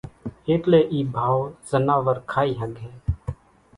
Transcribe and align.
ايٽلي 0.47 0.79
اِي 0.91 0.99
ڀائو 1.15 1.39
زناور 1.69 2.17
کائي 2.31 2.51
ۿڳي 2.59 2.91